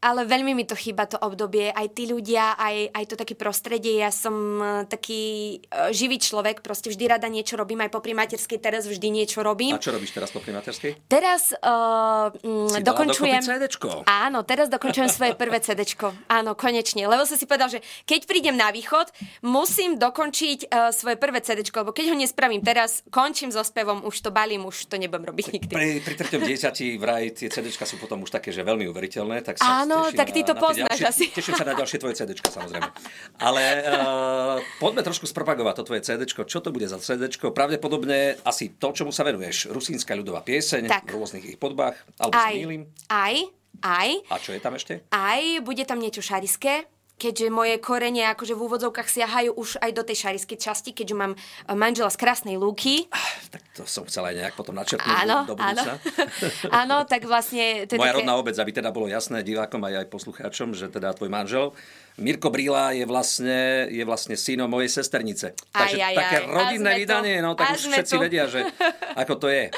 ale 0.01 0.21
veľmi 0.25 0.53
mi 0.53 0.65
to 0.69 0.77
chýba 0.77 1.09
to 1.09 1.17
obdobie. 1.17 1.73
Aj 1.73 1.87
tí 1.89 2.05
ľudia, 2.05 2.53
aj, 2.57 2.93
aj 2.93 3.05
to 3.09 3.15
také 3.17 3.33
prostredie. 3.33 3.99
Ja 4.01 4.13
som 4.13 4.35
uh, 4.61 4.67
taký 4.85 5.57
uh, 5.69 5.89
živý 5.89 6.21
človek, 6.21 6.61
proste 6.61 6.93
vždy 6.93 7.17
rada 7.17 7.25
niečo 7.25 7.57
robím, 7.57 7.81
aj 7.81 7.91
popri 7.93 8.13
materskej 8.13 8.61
teraz 8.61 8.85
vždy 8.85 9.23
niečo 9.23 9.41
robím. 9.41 9.75
A 9.75 9.81
čo 9.81 9.93
robíš 9.93 10.13
teraz 10.13 10.29
po 10.29 10.39
primaterskej? 10.39 11.09
Teraz 11.09 11.53
uh, 11.57 12.29
Si 12.43 12.81
dokončujem... 12.85 13.41
CDčko. 13.41 14.05
Áno, 14.05 14.45
teraz 14.45 14.69
dokončujem 14.69 15.09
svoje 15.09 15.33
prvé 15.33 15.57
CDčko. 15.59 16.13
Áno, 16.29 16.53
konečne. 16.53 17.09
Lebo 17.09 17.25
som 17.25 17.35
si 17.35 17.49
povedal, 17.49 17.73
že 17.73 17.79
keď 18.05 18.29
prídem 18.29 18.55
na 18.55 18.69
východ, 18.69 19.09
musím 19.41 19.97
dokončiť 19.97 20.69
uh, 20.69 20.93
svoje 20.93 21.17
prvé 21.17 21.41
CDčko, 21.41 21.83
lebo 21.83 21.91
keď 21.91 22.13
ho 22.13 22.17
nespravím 22.17 22.61
teraz, 22.61 23.01
končím 23.09 23.49
so 23.49 23.65
spevom, 23.65 24.05
už 24.05 24.15
to 24.21 24.29
balím, 24.29 24.69
už 24.69 24.85
to 24.87 24.95
nebudem 25.01 25.25
robiť 25.27 25.45
nikdy. 25.49 25.73
Pri, 25.73 25.91
pri 26.05 26.15
treťom 26.19 26.41
dieťati 26.45 26.85
vraj 27.01 27.33
tie 27.33 27.49
CDčka 27.49 27.89
sú 27.89 27.97
potom 27.97 28.21
už 28.23 28.31
také, 28.31 28.53
že 28.53 28.61
veľmi 28.63 28.82
uveriteľné. 28.87 29.41
Tak 29.41 29.57
sa 29.57 29.83
Áno, 29.83 30.07
teším 30.07 30.17
tak 30.17 30.29
ty 30.29 30.41
to 30.41 30.53
poznáš 30.53 30.95
ďalšie, 30.95 31.05
asi. 31.05 31.25
Teším 31.31 31.53
sa 31.53 31.65
na 31.65 31.73
ďalšie 31.73 31.97
tvoje 31.97 32.15
CDčka, 32.15 32.47
samozrejme. 32.49 32.89
Ale 33.37 33.63
uh, 33.81 34.57
poďme 34.77 35.01
trošku 35.01 35.25
spropagovať 35.25 35.73
to 35.79 35.83
tvoje 35.85 36.01
CDčko. 36.01 36.43
Čo 36.43 36.59
to 36.59 36.69
bude 36.69 36.85
za 36.85 36.97
CDčko? 36.97 37.51
Pravdepodobne 37.51 38.39
asi 38.41 38.73
to, 38.73 38.91
čomu 38.91 39.09
sa 39.09 39.23
venuješ. 39.23 39.69
Rusínska 39.69 40.13
ľudová 40.13 40.41
pieseň 40.41 40.87
Tak. 40.87 41.03
v 41.07 41.15
rôznych 41.15 41.45
ich 41.45 41.57
podobách. 41.57 41.95
Alebo 42.17 42.33
sa 42.33 42.47
Aj, 42.47 42.53
mýlim. 42.53 42.83
aj, 43.07 43.35
aj, 43.81 44.09
A 44.27 44.35
čo 44.37 44.51
je 44.51 44.59
tam 44.59 44.73
ešte? 44.73 45.03
aj, 45.09 45.41
bude 45.61 45.83
tam 45.83 45.99
niečo 45.99 46.21
šariské, 46.21 46.85
keďže 47.17 47.47
moje 47.53 47.75
korene 47.79 48.27
akože 48.33 48.53
v 48.57 48.63
úvodzovkách 48.67 49.09
siahajú 49.09 49.55
už 49.55 49.79
aj 49.79 49.91
do 49.95 50.03
tej 50.03 50.17
šariskej 50.27 50.57
časti, 50.59 50.91
keďže 50.91 51.15
mám 51.15 51.33
eh, 51.33 51.75
manžela 51.77 52.09
z 52.11 52.17
Krásnej 52.19 52.55
Lúky. 52.59 53.07
Tak 53.53 53.61
to 53.73 53.83
som 53.87 54.05
chcel 54.05 54.27
aj 54.29 54.35
nejak 54.37 54.55
potom 54.57 54.75
načrtnúť 54.77 55.17
Áno, 55.25 55.49
do 55.49 55.55
áno. 55.57 55.83
budúcna. 55.83 55.93
áno, 56.83 56.97
tak 57.09 57.25
vlastne... 57.25 57.85
To 57.89 57.97
Moja 57.97 58.13
také... 58.13 58.19
rodná 58.21 58.33
obec, 58.37 58.55
aby 58.57 58.71
teda 58.73 58.89
bolo 58.93 59.09
jasné 59.09 59.41
divákom 59.41 59.81
aj, 59.85 60.05
aj 60.05 60.07
poslucháčom, 60.09 60.77
že 60.77 60.89
teda 60.89 61.13
tvoj 61.15 61.29
manžel 61.29 61.73
Mirko 62.21 62.53
Bríla 62.53 62.93
je 62.93 63.09
vlastne, 63.09 63.89
je 63.89 64.03
vlastne 64.05 64.37
synom 64.37 64.69
mojej 64.69 65.01
sesternice. 65.01 65.57
Takže 65.73 65.97
aj, 65.97 66.13
také 66.13 66.37
aj. 66.37 66.45
rodinné 66.45 66.89
A 66.89 66.93
sme 66.93 67.01
vydanie, 67.01 67.35
no 67.41 67.57
tak 67.57 67.65
A 67.65 67.77
už 67.77 67.89
všetci 67.89 68.13
tu. 68.13 68.21
vedia, 68.21 68.45
že 68.45 68.69
ako 69.21 69.33
to 69.41 69.47
je. 69.49 69.73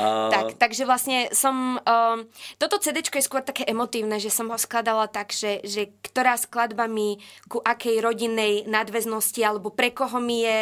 A, 0.00 0.32
Tak, 0.32 0.44
takže 0.56 0.88
vlastne 0.88 1.28
som... 1.36 1.76
Um, 1.84 2.24
toto 2.56 2.80
CD 2.80 3.04
je 3.04 3.20
skôr 3.20 3.44
také 3.44 3.68
emotívne, 3.68 4.16
že 4.16 4.32
som 4.32 4.48
ho 4.48 4.56
skladala 4.56 5.04
tak, 5.04 5.36
že, 5.36 5.60
že 5.68 5.92
ktorá 6.00 6.40
skladba 6.40 6.88
mi 6.88 7.20
ku 7.44 7.60
akej 7.60 8.00
rodinnej 8.00 8.64
nadväznosti 8.64 9.44
alebo 9.44 9.68
pre 9.68 9.92
koho 9.92 10.16
mi 10.16 10.48
je, 10.48 10.60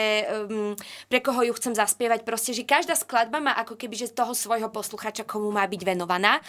um, 0.50 0.74
pre 1.06 1.22
koho 1.22 1.46
ju 1.46 1.54
chcem 1.54 1.78
zaspievať. 1.78 2.26
Proste, 2.26 2.50
že 2.50 2.66
každá 2.66 2.98
skladba 2.98 3.38
má 3.38 3.54
ako 3.54 3.78
keby, 3.78 3.94
že 3.94 4.10
toho 4.10 4.34
svojho 4.34 4.66
posluchača, 4.66 5.22
komu 5.22 5.54
má 5.54 5.62
byť 5.62 5.82
venovaná. 5.86 6.42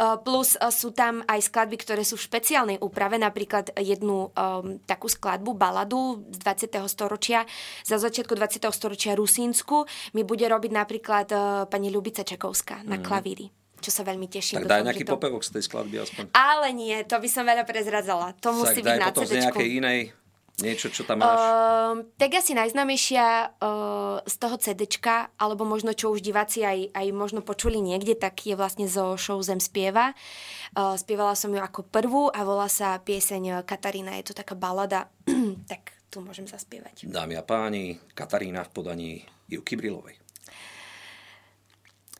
Uh, 0.00 0.16
plus 0.16 0.56
uh, 0.56 0.72
sú 0.72 0.96
tam 0.96 1.20
aj 1.28 1.44
skladby, 1.52 1.76
ktoré 1.76 2.02
sú 2.08 2.16
v 2.16 2.24
špeciálnej 2.24 2.78
úprave, 2.80 3.20
napríklad 3.20 3.76
jednu 3.98 4.30
um, 4.30 4.78
takú 4.86 5.10
skladbu, 5.10 5.58
baladu 5.58 6.22
z 6.30 6.38
20. 6.46 6.78
storočia, 6.86 7.42
za 7.82 7.98
začiatku 7.98 8.38
20. 8.38 8.70
storočia 8.70 9.18
Rusínsku 9.18 9.82
mi 10.14 10.22
bude 10.22 10.46
robiť 10.46 10.70
napríklad 10.70 11.26
uh, 11.34 11.40
pani 11.66 11.90
Ľubica 11.90 12.22
Čekovská 12.22 12.86
na 12.86 13.02
klavíri, 13.02 13.50
čo 13.82 13.90
sa 13.90 14.06
veľmi 14.06 14.30
teším. 14.30 14.62
Tak 14.62 14.70
daj 14.70 14.86
nejaký 14.86 15.04
to... 15.04 15.18
popevok 15.18 15.42
z 15.42 15.58
tej 15.58 15.62
skladby 15.66 15.96
aspoň. 16.06 16.24
Ale 16.30 16.70
nie, 16.70 16.94
to 17.02 17.18
by 17.18 17.28
som 17.28 17.42
veľa 17.42 17.66
prezradzala. 17.66 18.32
To 18.38 18.54
musí 18.54 18.80
tak 18.80 18.86
byť 18.86 18.94
daj 18.94 19.00
na 19.02 19.06
potom 19.10 19.26
z 19.26 19.30
CD. 19.34 19.42
nejakej 19.42 19.68
inej, 19.82 20.00
niečo, 20.58 20.90
čo 20.90 21.06
tam 21.06 21.22
máš. 21.22 21.38
Uh, 21.38 21.94
tak 22.18 22.34
asi 22.34 22.52
najznámejšia 22.54 23.58
uh, 23.58 24.22
z 24.26 24.34
toho 24.38 24.56
CDčka, 24.58 25.30
alebo 25.38 25.62
možno 25.62 25.94
čo 25.94 26.10
už 26.10 26.22
diváci 26.22 26.66
aj, 26.66 26.92
aj 26.94 27.06
možno 27.14 27.40
počuli 27.40 27.78
niekde, 27.78 28.18
tak 28.18 28.42
je 28.44 28.58
vlastne 28.58 28.90
zo 28.90 29.14
show 29.14 29.38
Zem 29.40 29.62
spieva. 29.62 30.12
Uh, 30.74 30.98
spievala 30.98 31.38
som 31.38 31.54
ju 31.54 31.62
ako 31.62 31.86
prvú 31.86 32.28
a 32.28 32.42
volá 32.42 32.66
sa 32.66 32.98
pieseň 32.98 33.62
Katarína. 33.62 34.18
Je 34.18 34.30
to 34.30 34.34
taká 34.34 34.58
balada, 34.58 35.08
tak 35.70 35.94
tu 36.08 36.20
môžem 36.24 36.48
zaspievať. 36.48 37.06
Dámy 37.06 37.38
a 37.38 37.44
páni, 37.44 38.00
Katarína 38.16 38.64
v 38.66 38.70
podaní 38.72 39.10
Ivky 39.48 39.76
Brilovej. 39.76 40.27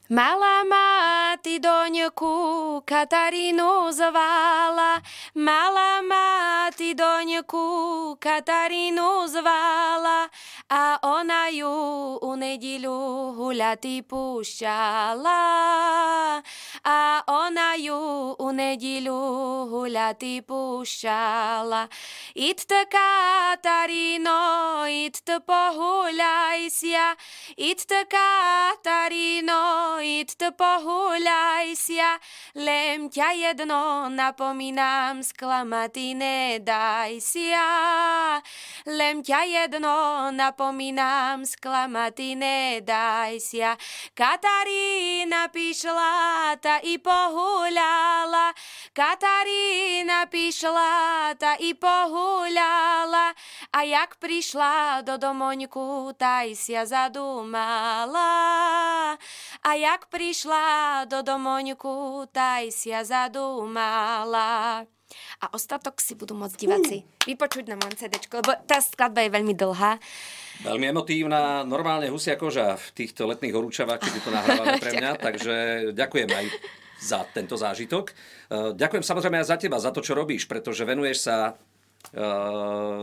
Mala 0.09 0.65
mati 0.65 1.61
doňku 1.61 2.81
Katarínu 2.81 3.93
zvala, 3.93 5.05
mala 5.37 6.01
mati 6.01 6.97
doňku 6.97 8.17
Katarínu 8.17 9.29
zvala 9.29 10.33
a 10.69 11.01
ona 11.01 11.49
ju 11.49 11.73
u 12.21 12.33
nedíľu 12.37 13.33
huľati 13.41 14.05
púšťala. 14.05 15.41
A 16.85 17.01
ona 17.25 17.73
ju 17.81 17.97
u 18.37 18.49
nedíľu 18.53 19.21
huľati 19.73 20.45
púšťala. 20.45 21.89
Idte 22.37 22.85
Katarino, 22.85 24.41
idte 24.85 25.41
pohuľajsia, 25.41 27.17
idte 27.57 28.05
Katarino, 28.05 29.97
idte 30.05 30.53
pohuľajsia, 30.53 32.21
lem 32.61 33.09
ťa 33.09 33.29
jedno 33.41 34.13
napomínam, 34.13 35.25
sklamati 35.25 36.13
nedajsia. 36.13 37.69
Lem 38.85 39.25
ťa 40.59 40.67
jedno 40.67 40.75
napomínam, 40.75 41.47
sklamati 41.47 42.35
nedajsia. 42.35 43.79
Katarína 44.15 45.49
pišla, 45.55 46.59
ta 46.61 46.81
i 46.83 46.99
pohuľala, 46.99 48.55
Katarína 48.93 50.27
pišla, 50.27 51.35
ta 51.39 51.55
i 51.63 51.75
pohuľala, 51.75 53.35
a 53.71 53.79
jak 53.87 54.19
prišla 54.19 55.03
do 55.07 55.15
domoňku, 55.19 56.13
taj 56.19 56.59
sia 56.59 56.83
zadumala. 56.83 58.35
A 59.63 59.71
jak 59.79 60.11
prišla 60.11 61.07
do 61.07 61.23
domoňku, 61.23 62.27
taj 62.35 62.75
sia 62.75 63.07
zadumala. 63.07 64.98
A 65.41 65.53
ostatok 65.57 66.01
si 66.03 66.13
budú 66.13 66.37
môcť 66.37 66.57
diváci 66.59 66.97
vypočuť 67.25 67.65
na 67.71 67.77
mojom 67.81 67.97
CD, 67.97 68.21
lebo 68.29 68.53
tá 68.69 68.79
skladba 68.83 69.25
je 69.25 69.31
veľmi 69.33 69.55
dlhá. 69.57 69.97
Veľmi 70.67 70.87
emotívna, 70.91 71.63
normálne 71.63 72.11
husia 72.11 72.35
koža 72.35 72.77
v 72.77 72.87
týchto 72.93 73.25
letných 73.31 73.55
horúčavách, 73.55 74.03
keď 74.03 74.13
to 74.21 74.31
nahrávame 74.35 74.77
pre 74.83 74.93
mňa, 75.01 75.11
takže 75.17 75.55
ďakujem 75.95 76.29
aj 76.29 76.47
za 76.99 77.23
tento 77.31 77.55
zážitok. 77.55 78.11
Eh, 78.11 78.75
Ďakujem 78.75 79.05
samozrejme 79.07 79.39
aj 79.41 79.49
za 79.49 79.57
teba, 79.57 79.79
za 79.79 79.95
to, 79.95 80.03
čo 80.03 80.19
robíš, 80.19 80.51
pretože 80.51 80.83
venuješ 80.83 81.31
sa 81.31 81.37
eh, 81.55 82.21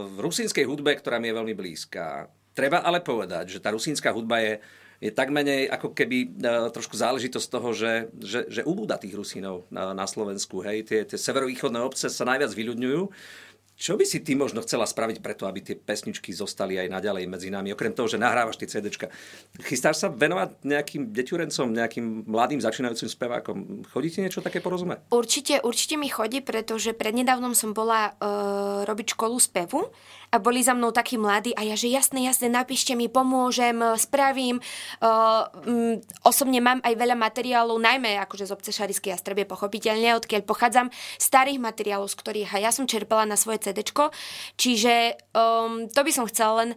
v 0.05 0.17
rusínskej 0.19 0.67
hudbe, 0.67 0.93
ktorá 0.99 1.17
mi 1.17 1.31
je 1.31 1.37
veľmi 1.39 1.55
blízka. 1.55 2.27
Treba 2.55 2.83
ale 2.83 3.03
povedať, 3.03 3.55
že 3.55 3.59
tá 3.63 3.71
rusínska 3.71 4.15
hudba 4.15 4.39
je, 4.39 4.53
je 5.03 5.11
tak 5.11 5.31
menej 5.31 5.67
ako 5.67 5.91
keby 5.91 6.17
eh, 6.39 6.69
trošku 6.71 6.95
záležitosť 6.95 7.47
toho, 7.47 7.69
že, 7.75 8.11
že, 8.19 8.47
že 8.47 8.61
ubúda 8.63 8.95
tých 8.95 9.15
Rusínov 9.15 9.67
na, 9.67 9.91
na 9.91 10.05
Slovensku. 10.07 10.63
Hej, 10.63 10.91
tie, 10.91 10.99
tie 11.03 11.19
severovýchodné 11.19 11.79
obce 11.83 12.07
sa 12.07 12.23
najviac 12.23 12.51
vyľudňujú. 12.51 13.01
Čo 13.75 13.99
by 13.99 14.07
si 14.07 14.23
ty 14.23 14.39
možno 14.39 14.63
chcela 14.63 14.87
spraviť 14.87 15.19
preto, 15.19 15.43
aby 15.51 15.59
tie 15.59 15.75
pesničky 15.75 16.31
zostali 16.31 16.79
aj 16.79 16.87
naďalej 16.87 17.27
medzi 17.27 17.51
nami? 17.51 17.75
Okrem 17.75 17.91
toho, 17.91 18.07
že 18.07 18.15
nahrávaš 18.15 18.55
tie 18.55 18.71
CDčka. 18.71 19.11
Chystáš 19.67 19.99
sa 19.99 20.07
venovať 20.07 20.63
nejakým 20.63 21.11
deťurencom, 21.11 21.75
nejakým 21.75 22.23
mladým 22.23 22.63
začínajúcim 22.63 23.11
spevákom? 23.11 23.83
Chodí 23.91 24.15
ti 24.15 24.23
niečo 24.23 24.39
také 24.39 24.63
porozumieť? 24.63 25.11
Určite, 25.11 25.59
určite 25.59 25.99
mi 25.99 26.07
chodí, 26.07 26.39
pretože 26.39 26.95
prednedávnom 26.95 27.51
som 27.51 27.75
bola 27.75 28.15
uh, 28.15 28.87
robiť 28.87 29.19
školu 29.19 29.35
spevu 29.43 29.91
a 30.35 30.43
boli 30.43 30.59
za 30.59 30.75
mnou 30.75 30.91
takí 30.91 31.15
mladí 31.15 31.55
a 31.55 31.63
ja, 31.63 31.79
že 31.79 31.87
jasne, 31.87 32.19
jasne, 32.27 32.51
napíšte 32.51 32.91
mi, 32.91 33.07
pomôžem, 33.07 33.79
spravím. 33.95 34.59
Uh, 34.99 35.47
um, 35.63 35.95
osobne 36.27 36.59
mám 36.59 36.83
aj 36.83 36.91
veľa 36.99 37.15
materiálov, 37.15 37.79
najmä 37.79 38.19
akože 38.27 38.51
z 38.51 38.53
obce 38.53 38.75
Šariskej 38.75 39.15
a 39.15 39.17
Strebie, 39.17 39.47
pochopiteľne, 39.47 40.19
odkiaľ 40.19 40.43
pochádzam, 40.43 40.91
starých 41.15 41.63
materiálov, 41.63 42.11
z 42.11 42.19
ktorých 42.19 42.51
ja 42.59 42.75
som 42.75 42.83
čerpala 42.83 43.23
na 43.23 43.39
svoje 43.39 43.63
CDčko. 43.63 44.11
Čiže 44.59 45.15
um, 45.31 45.87
to 45.87 46.03
by 46.03 46.11
som 46.11 46.27
chcela 46.27 46.67
len 46.67 46.69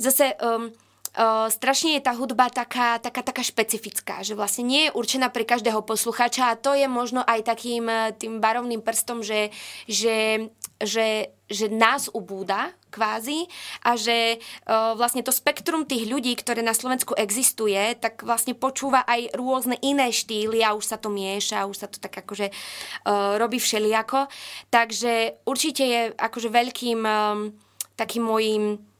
zase... 0.00 0.32
Um, 0.40 0.72
Uh, 1.12 1.52
strašne 1.52 2.00
je 2.00 2.06
tá 2.08 2.16
hudba 2.16 2.48
taká, 2.48 2.96
taká, 2.96 3.20
taká 3.20 3.44
špecifická, 3.44 4.24
že 4.24 4.32
vlastne 4.32 4.64
nie 4.64 4.88
je 4.88 4.96
určená 4.96 5.28
pre 5.28 5.44
každého 5.44 5.84
posluchača 5.84 6.48
a 6.48 6.56
to 6.56 6.72
je 6.72 6.88
možno 6.88 7.20
aj 7.20 7.52
takým 7.52 7.84
eh, 7.84 8.16
tým 8.16 8.40
barovným 8.40 8.80
prstom, 8.80 9.20
že, 9.20 9.52
že, 9.84 10.48
že, 10.80 11.36
že 11.52 11.68
nás 11.68 12.08
ubúda 12.10 12.72
kvázi 12.92 13.48
a 13.84 13.96
že 13.96 14.36
uh, 14.36 14.92
vlastne 14.96 15.24
to 15.24 15.32
spektrum 15.32 15.88
tých 15.88 16.08
ľudí, 16.08 16.36
ktoré 16.36 16.60
na 16.60 16.76
Slovensku 16.76 17.16
existuje, 17.16 17.96
tak 17.96 18.20
vlastne 18.24 18.52
počúva 18.52 19.04
aj 19.08 19.32
rôzne 19.36 19.80
iné 19.80 20.12
štýly 20.12 20.60
a 20.60 20.76
už 20.76 20.84
sa 20.84 20.96
to 21.00 21.08
mieša, 21.08 21.68
už 21.68 21.76
sa 21.76 21.88
to 21.88 21.96
tak 21.96 22.12
akože 22.24 22.52
uh, 22.52 23.40
robí 23.40 23.56
všelijako. 23.56 24.28
Takže 24.68 25.44
určite 25.48 25.84
je 25.84 26.00
akože 26.12 26.48
veľkým 26.52 27.00
um, 27.00 27.52
takým 27.96 28.24
môjim 28.24 28.91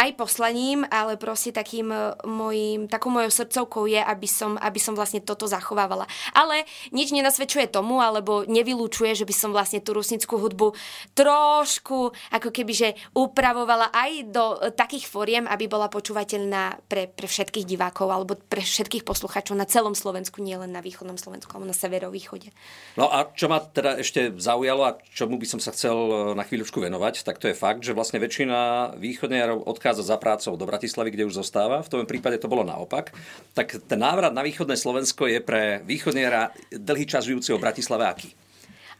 aj 0.00 0.16
poslaním, 0.16 0.88
ale 0.88 1.20
proste 1.20 1.52
takým 1.52 1.92
e, 1.92 2.16
mojím, 2.24 2.88
takou 2.88 3.12
mojou 3.12 3.28
srdcovkou 3.28 3.84
je, 3.84 4.00
aby 4.00 4.24
som, 4.24 4.56
aby 4.56 4.80
som 4.80 4.96
vlastne 4.96 5.20
toto 5.20 5.44
zachovávala. 5.44 6.08
Ale 6.32 6.64
nič 6.88 7.12
nenasvedčuje 7.12 7.68
tomu, 7.68 8.00
alebo 8.00 8.48
nevylúčuje, 8.48 9.12
že 9.12 9.28
by 9.28 9.34
som 9.36 9.50
vlastne 9.52 9.84
tú 9.84 9.92
rusnickú 9.92 10.40
hudbu 10.40 10.72
trošku 11.12 12.16
ako 12.32 12.48
keby, 12.48 12.72
že 12.72 12.88
upravovala 13.12 13.92
aj 13.92 14.10
do 14.32 14.44
e, 14.56 14.72
takých 14.72 15.04
foriem, 15.04 15.44
aby 15.44 15.68
bola 15.68 15.92
počúvateľná 15.92 16.80
pre, 16.88 17.12
pre 17.12 17.28
všetkých 17.28 17.68
divákov 17.68 18.08
alebo 18.08 18.40
pre 18.40 18.64
všetkých 18.64 19.04
poslucháčov 19.04 19.52
na 19.52 19.68
celom 19.68 19.92
Slovensku, 19.92 20.40
nie 20.40 20.56
len 20.56 20.72
na 20.72 20.80
východnom 20.80 21.20
Slovensku, 21.20 21.52
alebo 21.52 21.68
na 21.68 21.76
severovýchode. 21.76 22.48
No 22.96 23.12
a 23.12 23.28
čo 23.36 23.52
ma 23.52 23.60
teda 23.60 24.00
ešte 24.00 24.32
zaujalo 24.40 24.82
a 24.88 24.96
čomu 25.12 25.36
by 25.36 25.44
som 25.44 25.60
sa 25.60 25.76
chcel 25.76 25.92
e, 25.92 26.14
na 26.32 26.48
chvíľučku 26.48 26.80
venovať, 26.80 27.28
tak 27.28 27.36
to 27.36 27.52
je 27.52 27.56
fakt, 27.58 27.84
že 27.84 27.92
vlastne 27.92 28.16
väčšina 28.16 28.96
východniarov 28.96 29.68
odchádza 29.90 30.14
za 30.14 30.22
prácou 30.22 30.54
do 30.54 30.70
Bratislavy, 30.70 31.10
kde 31.10 31.26
už 31.26 31.42
zostáva. 31.42 31.82
V 31.82 31.90
tom 31.90 32.06
prípade 32.06 32.38
to 32.38 32.46
bolo 32.46 32.62
naopak. 32.62 33.10
Tak 33.58 33.90
ten 33.90 33.98
návrat 33.98 34.30
na 34.30 34.46
východné 34.46 34.78
Slovensko 34.78 35.26
je 35.26 35.42
pre 35.42 35.82
východniara 35.82 36.54
dlhý 36.70 37.10
čas 37.10 37.26
žijúceho 37.26 37.58
v 37.58 37.66
Bratislave 37.66 38.06
aký? 38.06 38.30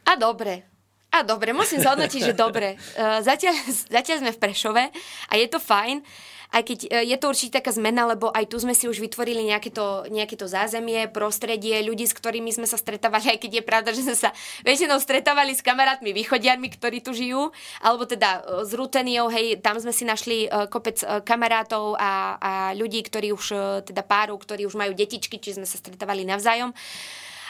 A 0.03 0.19
dobre. 0.19 0.67
A 1.15 1.23
dobre, 1.23 1.55
musím 1.55 1.79
zhodnotiť, 1.79 2.21
že 2.27 2.33
dobre. 2.35 2.75
Zatiaľ, 3.27 3.55
zatiaľ 3.87 4.17
sme 4.19 4.31
v 4.35 4.41
Prešove 4.43 4.83
a 5.31 5.33
je 5.39 5.47
to 5.47 5.63
fajn. 5.63 6.03
Aj 6.51 6.61
keď 6.61 6.79
uh, 6.87 7.03
je 7.07 7.15
to 7.15 7.25
určite 7.31 7.55
taká 7.57 7.71
zmena, 7.71 8.05
lebo 8.11 8.27
aj 8.29 8.51
tu 8.51 8.59
sme 8.59 8.75
si 8.75 8.91
už 8.91 8.99
vytvorili 8.99 9.47
nejaké 9.47 9.71
to, 9.71 10.03
nejaké 10.11 10.35
to 10.35 10.51
zázemie, 10.51 11.07
prostredie, 11.07 11.79
ľudí, 11.81 12.05
s 12.05 12.13
ktorými 12.13 12.51
sme 12.51 12.67
sa 12.67 12.75
stretávali, 12.75 13.31
aj 13.31 13.39
keď 13.39 13.51
je 13.57 13.63
pravda, 13.63 13.89
že 13.95 14.03
sme 14.03 14.17
sa 14.19 14.29
väčšinou 14.67 14.99
stretávali 14.99 15.55
s 15.55 15.63
kamarátmi 15.63 16.11
východiarmi, 16.11 16.67
ktorí 16.75 16.99
tu 16.99 17.15
žijú, 17.15 17.55
alebo 17.79 18.03
teda 18.03 18.43
uh, 18.43 18.67
s 18.67 18.75
Ruteniou, 18.75 19.31
hej, 19.31 19.63
tam 19.63 19.79
sme 19.79 19.95
si 19.95 20.03
našli 20.03 20.51
uh, 20.51 20.67
kopec 20.67 20.99
kamarátov 21.23 21.95
a, 21.95 22.35
a 22.37 22.51
ľudí, 22.75 23.01
ktorí 23.07 23.31
už, 23.31 23.81
teda 23.87 24.03
párov, 24.03 24.37
ktorí 24.43 24.67
už 24.67 24.75
majú 24.75 24.91
detičky, 24.91 25.39
či 25.39 25.55
sme 25.55 25.63
sa 25.63 25.79
stretávali 25.79 26.27
navzájom. 26.27 26.75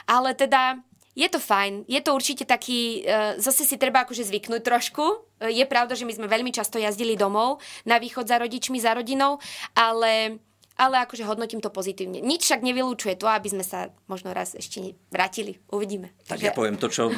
Ale 0.05 0.33
teda 0.37 0.81
je 1.15 1.27
to 1.27 1.39
fajn, 1.39 1.87
je 1.87 2.01
to 2.01 2.11
určite 2.15 2.43
taký, 2.47 3.03
uh, 3.03 3.35
zase 3.39 3.67
si 3.67 3.75
treba 3.75 4.03
akože 4.03 4.27
zvyknúť 4.27 4.61
trošku. 4.63 5.03
Uh, 5.03 5.51
je 5.51 5.63
pravda, 5.67 5.95
že 5.95 6.07
my 6.07 6.13
sme 6.15 6.27
veľmi 6.31 6.51
často 6.55 6.79
jazdili 6.79 7.19
domov 7.19 7.59
na 7.83 7.99
východ 7.99 8.27
za 8.27 8.39
rodičmi, 8.39 8.79
za 8.79 8.95
rodinou, 8.95 9.39
ale 9.75 10.39
ale 10.79 11.03
akože 11.03 11.27
hodnotím 11.27 11.59
to 11.59 11.69
pozitívne. 11.69 12.23
Nič 12.23 12.47
však 12.47 12.63
nevylúčuje 12.63 13.19
to, 13.19 13.27
aby 13.27 13.51
sme 13.51 13.63
sa 13.65 13.91
možno 14.07 14.31
raz 14.31 14.55
ešte 14.55 14.95
vrátili. 15.11 15.59
Uvidíme. 15.69 16.15
Tak 16.25 16.39
že... 16.41 16.49
ja 16.49 16.55
poviem 16.55 16.79
to, 16.79 16.87
čo 16.87 17.11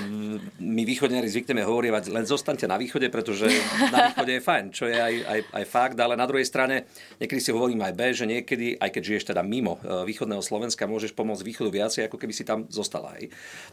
my 0.60 0.83
východňari 0.83 1.27
zvykneme 1.29 1.62
hovorievať, 1.63 2.12
len 2.12 2.25
zostaňte 2.25 2.65
na 2.65 2.75
východe, 2.75 3.07
pretože 3.13 3.48
na 3.93 4.12
východe 4.12 4.31
je 4.36 4.41
fajn, 4.41 4.65
čo 4.74 4.89
je 4.89 4.98
aj, 4.98 5.13
aj, 5.25 5.39
aj 5.53 5.63
fakt, 5.69 5.98
ale 6.01 6.17
na 6.17 6.25
druhej 6.25 6.48
strane 6.48 6.89
niekedy 7.22 7.39
si 7.39 7.53
hovorím 7.53 7.86
aj 7.86 7.93
B, 7.93 8.01
že 8.12 8.25
niekedy, 8.27 8.77
aj 8.77 8.89
keď 8.89 9.01
žiješ 9.01 9.24
teda 9.31 9.41
mimo 9.45 9.79
e, 9.79 10.03
východného 10.03 10.41
Slovenska, 10.43 10.89
môžeš 10.89 11.15
pomôcť 11.15 11.45
východu 11.45 11.69
viacej, 11.69 12.01
ako 12.10 12.17
keby 12.19 12.33
si 12.33 12.43
tam 12.43 12.65
zostala. 12.67 13.15
Aj. 13.15 13.24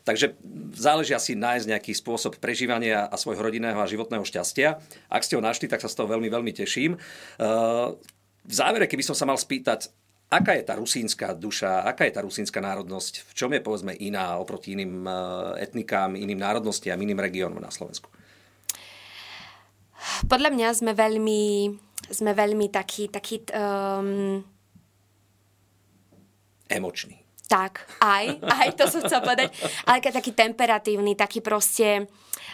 Takže 0.05 0.39
záleží 0.77 1.17
asi 1.17 1.35
nájsť 1.35 1.67
nejaký 1.67 1.93
spôsob 1.97 2.39
prežívania 2.39 3.09
a 3.09 3.17
svojho 3.19 3.43
rodinného 3.43 3.79
a 3.81 3.91
životného 3.91 4.23
šťastia. 4.23 4.79
Ak 5.11 5.27
ste 5.27 5.35
ho 5.35 5.43
našli, 5.43 5.67
tak 5.67 5.83
sa 5.83 5.91
z 5.91 5.97
toho 5.99 6.07
veľmi, 6.07 6.29
veľmi 6.31 6.53
teším. 6.55 6.95
V 8.45 8.53
závere, 8.53 8.89
keby 8.89 9.05
som 9.05 9.17
sa 9.17 9.29
mal 9.29 9.37
spýtať, 9.37 9.93
aká 10.31 10.55
je 10.55 10.65
tá 10.65 10.79
rusínska 10.79 11.35
duša, 11.35 11.83
aká 11.85 12.07
je 12.07 12.15
tá 12.15 12.23
rusínska 12.23 12.63
národnosť, 12.63 13.27
v 13.29 13.33
čom 13.35 13.51
je 13.51 13.61
povedzme 13.61 13.93
iná 13.99 14.39
oproti 14.39 14.79
iným 14.79 15.05
eh, 15.05 15.67
etnikám, 15.67 16.15
iným 16.15 16.39
národnostiam, 16.39 16.97
iným 16.97 17.19
regiónom 17.19 17.61
na 17.61 17.75
Slovensku? 17.75 18.09
Podľa 20.31 20.51
mňa 20.57 20.69
sme 20.73 20.93
veľmi, 20.97 21.43
sme 22.09 22.33
veľmi 22.33 22.67
taký, 22.73 23.13
taký 23.13 23.45
um... 23.53 24.41
emočný. 26.73 27.21
Tak, 27.51 27.83
aj, 27.99 28.39
aj 28.63 28.69
to 28.79 28.87
som 28.87 29.03
chcela 29.03 29.27
povedať, 29.27 29.51
ale 29.83 29.99
taký 29.99 30.31
temperatívny, 30.31 31.19
taký 31.19 31.43
proste 31.43 32.07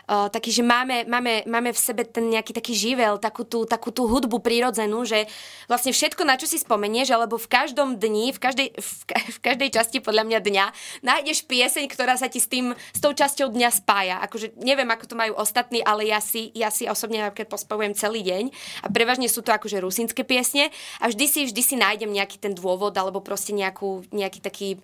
uh, 0.08 0.28
taký, 0.30 0.54
že 0.54 0.62
máme, 0.64 1.04
máme, 1.04 1.44
máme 1.44 1.70
v 1.74 1.80
sebe 1.80 2.02
ten 2.06 2.30
nejaký 2.30 2.56
taký 2.56 2.72
živel, 2.72 3.18
takú 3.18 3.44
tú, 3.44 3.68
takú 3.68 3.90
tú 3.90 4.08
hudbu 4.08 4.40
prirodzenú, 4.40 5.04
že 5.04 5.28
vlastne 5.66 5.92
všetko, 5.92 6.22
na 6.24 6.38
čo 6.38 6.48
si 6.48 6.56
spomenieš, 6.56 7.12
alebo 7.12 7.36
v 7.36 7.48
každom 7.50 7.98
dni, 7.98 8.32
v 8.32 8.38
každej, 8.40 8.68
v, 8.72 8.90
v 9.36 9.38
každej 9.42 9.68
časti 9.74 9.98
podľa 10.00 10.24
mňa 10.24 10.38
dňa, 10.40 10.64
nájdeš 11.02 11.44
pieseň, 11.44 11.84
ktorá 11.90 12.14
sa 12.16 12.30
ti 12.30 12.38
s, 12.38 12.48
tým, 12.48 12.72
s 12.72 13.00
tou 13.02 13.12
časťou 13.12 13.50
dňa 13.50 13.70
spája. 13.74 14.16
Akože 14.24 14.56
neviem, 14.62 14.88
ako 14.88 15.04
to 15.12 15.14
majú 15.18 15.36
ostatní, 15.36 15.82
ale 15.82 16.08
ja 16.08 16.22
si, 16.22 16.54
ja 16.54 16.70
si 16.70 16.86
osobne 16.86 17.28
keď 17.34 17.50
pospevujem 17.50 17.92
celý 17.92 18.22
deň 18.22 18.44
a 18.86 18.88
prevažne 18.88 19.26
sú 19.26 19.42
to 19.42 19.50
akože 19.50 19.82
rusínske 19.82 20.22
piesne 20.22 20.70
a 21.02 21.10
vždy 21.10 21.26
si, 21.26 21.40
vždy 21.50 21.62
si 21.62 21.74
nájdem 21.74 22.08
nejaký 22.08 22.38
ten 22.38 22.54
dôvod 22.54 22.94
alebo 22.94 23.18
proste 23.18 23.50
nejakú, 23.52 24.06
nejaký 24.14 24.40
taký 24.40 24.78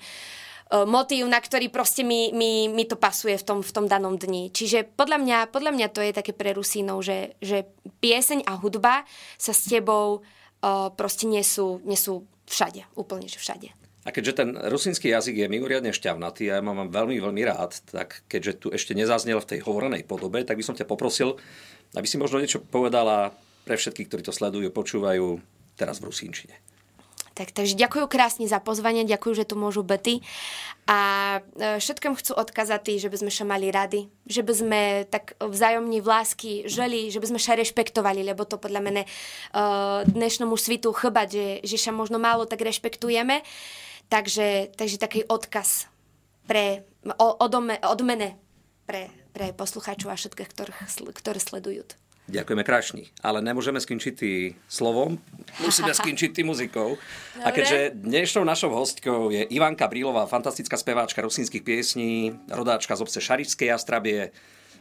motív, 0.88 1.28
na 1.28 1.36
ktorý 1.36 1.68
proste 1.68 2.00
mi, 2.00 2.32
mi, 2.32 2.64
mi 2.64 2.88
to 2.88 2.96
pasuje 2.96 3.36
v 3.36 3.44
tom, 3.44 3.58
v 3.60 3.72
tom 3.72 3.84
danom 3.84 4.16
dni. 4.16 4.48
Čiže 4.48 4.88
podľa 4.96 5.20
mňa, 5.20 5.38
podľa 5.52 5.72
mňa 5.76 5.88
to 5.92 6.00
je 6.00 6.16
také 6.16 6.32
pre 6.32 6.56
Rusínov, 6.56 7.04
že, 7.04 7.36
že 7.44 7.68
pieseň 8.00 8.48
a 8.48 8.56
hudba 8.56 9.04
sa 9.36 9.52
s 9.52 9.68
tebou 9.68 10.24
uh, 10.24 10.88
proste 10.96 11.28
nesú, 11.28 11.84
nesú 11.84 12.24
všade, 12.48 12.88
úplne 12.96 13.28
že 13.28 13.36
všade. 13.36 13.68
A 14.02 14.10
keďže 14.10 14.42
ten 14.42 14.50
rusínsky 14.58 15.14
jazyk 15.14 15.46
je 15.46 15.52
mimoriadne 15.52 15.94
šťavnatý 15.94 16.50
a 16.50 16.58
ja 16.58 16.62
mám 16.64 16.90
veľmi, 16.90 17.22
veľmi 17.22 17.42
rád, 17.46 17.78
tak 17.86 18.26
keďže 18.26 18.52
tu 18.58 18.66
ešte 18.74 18.98
nezaznel 18.98 19.38
v 19.38 19.46
tej 19.46 19.60
hovorenej 19.62 20.02
podobe, 20.08 20.42
tak 20.42 20.58
by 20.58 20.64
som 20.66 20.74
ťa 20.74 20.90
poprosil, 20.90 21.38
aby 21.94 22.06
si 22.08 22.18
možno 22.18 22.42
niečo 22.42 22.58
povedala 22.58 23.30
pre 23.62 23.78
všetkých, 23.78 24.08
ktorí 24.10 24.22
to 24.26 24.34
sledujú, 24.34 24.74
počúvajú 24.74 25.38
teraz 25.78 26.02
v 26.02 26.10
rusínčine. 26.10 26.71
Tak, 27.32 27.56
takže 27.56 27.80
ďakujem 27.80 28.12
krásne 28.12 28.44
za 28.44 28.60
pozvanie, 28.60 29.08
ďakujem, 29.08 29.40
že 29.40 29.48
tu 29.48 29.56
môžu 29.56 29.80
byty. 29.80 30.20
A 30.84 31.40
e, 31.56 31.80
všetkým 31.80 32.12
chcú 32.12 32.36
odkazať, 32.36 33.00
že 33.00 33.08
by 33.08 33.24
sme 33.24 33.32
sa 33.32 33.48
mali 33.48 33.72
rady, 33.72 34.12
že 34.28 34.44
by 34.44 34.52
sme 34.52 34.80
tak 35.08 35.32
vzájomne 35.40 35.96
v 36.04 36.06
lásky 36.06 36.52
žili, 36.68 37.08
že 37.08 37.24
by 37.24 37.32
sme 37.32 37.40
sa 37.40 37.56
rešpektovali, 37.56 38.20
lebo 38.20 38.44
to 38.44 38.60
podľa 38.60 38.80
mene 38.84 39.02
uh, 39.08 40.04
dnešnému 40.04 40.52
svitu 40.60 40.92
chyba, 40.92 41.24
že, 41.24 41.64
že 41.64 41.80
sa 41.80 41.94
možno 41.94 42.20
málo 42.20 42.44
tak 42.44 42.60
rešpektujeme. 42.60 43.40
Takže, 44.12 44.76
takže 44.76 45.00
taký 45.00 45.24
odkaz 45.24 45.88
pre, 46.44 46.84
od, 47.16 47.48
od 47.64 48.00
mene 48.04 48.36
pre, 48.84 49.08
pre 49.32 49.56
poslucháčov 49.56 50.12
a 50.12 50.20
všetkých, 50.20 50.50
ktorých, 50.52 50.78
ktorí 51.16 51.40
sledujú. 51.40 51.88
Ďakujeme 52.30 52.62
krásne, 52.62 53.10
ale 53.18 53.42
nemôžeme 53.42 53.82
skončiť 53.82 54.14
slovom, 54.70 55.18
musíme 55.58 55.90
skončiť 55.98 56.30
tý 56.30 56.42
muzikou. 56.46 56.94
Dobre. 56.94 57.42
A 57.42 57.48
keďže 57.50 57.98
dnešnou 57.98 58.46
našou 58.46 58.70
hostkou 58.70 59.34
je 59.34 59.42
Ivanka 59.50 59.90
Brílová, 59.90 60.30
fantastická 60.30 60.78
speváčka 60.78 61.18
rusínskych 61.18 61.66
piesní, 61.66 62.38
rodáčka 62.46 62.94
z 62.94 63.02
obce 63.02 63.18
Šaričskej 63.18 63.74
Astrabie, 63.74 64.30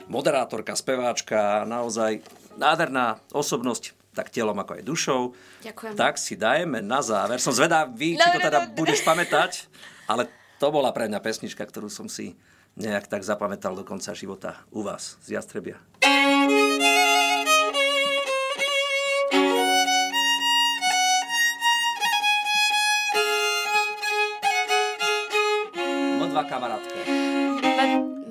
moderátorka, 0.05 0.77
speváčka, 0.77 1.65
naozaj 1.65 2.21
nádherná 2.61 3.17
osobnosť, 3.33 3.97
tak 4.13 4.29
telom 4.29 4.61
ako 4.61 4.77
aj 4.77 4.83
dušou. 4.85 5.21
Ďakujem. 5.65 5.93
Tak 5.97 6.21
si 6.21 6.37
dajeme 6.37 6.85
na 6.85 7.01
záver. 7.01 7.41
Som 7.41 7.57
zvedavý, 7.57 8.21
či 8.21 8.27
to 8.37 8.37
teda 8.37 8.69
budeš 8.77 9.01
pamätať, 9.01 9.65
ale 10.05 10.29
to 10.61 10.69
bola 10.69 10.93
pre 10.93 11.09
mňa 11.09 11.17
pesnička, 11.17 11.65
ktorú 11.65 11.89
som 11.89 12.05
si 12.05 12.37
nejak 12.77 13.09
tak 13.09 13.25
zapamätal 13.25 13.73
do 13.73 13.81
konca 13.81 14.13
života 14.13 14.61
u 14.69 14.85
vás 14.85 15.17
z 15.25 15.41
Jastrebia. 15.41 15.81
dva 16.05 17.10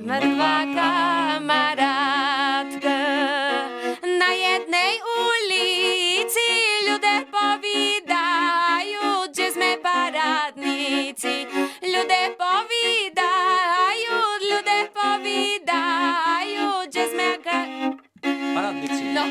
mrtva 0.07 0.55
kamaratka. 0.77 1.89
Na 4.19 4.31
jednej 4.47 4.95
ulici 5.21 6.49
ludzie 6.87 7.17
powidają, 7.37 9.03
gdzie 9.33 9.47
sme 9.53 9.71
paradnici. 9.79 11.47
Ludzie 11.83 12.23
powidają, 12.45 14.15
ludzie 14.51 14.79
powidają, 14.95 16.65
gdzie 16.87 17.05
sme... 17.09 17.27
Paradnici. 18.55 19.03
No. 19.15 19.23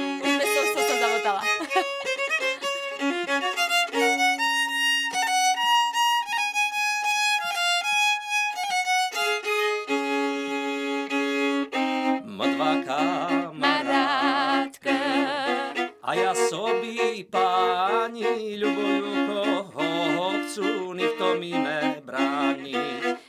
Páni 17.29 18.57
ľubujú, 18.57 19.29
koho 19.29 20.41
chcú, 20.41 20.97
nikto 20.97 21.37
mi 21.37 21.53
nebráni. 21.53 22.73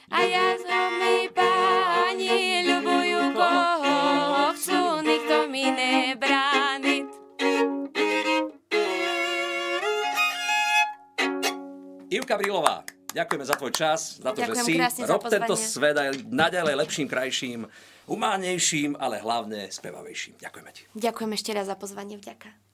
A 0.08 0.18
ja 0.24 0.56
mi 0.96 1.28
páni 1.28 2.64
ľubujú, 2.64 3.36
koho 3.36 3.96
chcú, 4.56 5.04
nikto 5.04 5.44
mi 5.52 5.68
nebráni. 5.68 7.04
Ivka 12.10 12.34
Brilová, 12.40 12.88
ďakujeme 13.12 13.44
za 13.44 13.54
tvoj 13.60 13.72
čas, 13.76 14.18
za 14.24 14.32
to, 14.32 14.40
Ďakujem 14.40 14.66
že 14.66 14.88
si 14.88 15.02
rob 15.04 15.20
tento 15.28 15.52
svet 15.52 16.00
aj 16.00 16.24
naďalej 16.26 16.80
lepším, 16.80 17.06
krajším, 17.12 17.68
humánejším, 18.08 18.96
ale 18.96 19.20
hlavne 19.20 19.68
spevavejším. 19.68 20.40
Ďakujeme 20.40 20.70
ti. 20.72 20.88
Ďakujem 20.96 21.30
ešte 21.36 21.50
raz 21.52 21.68
za 21.68 21.76
pozvanie, 21.76 22.16
vďaka. 22.16 22.69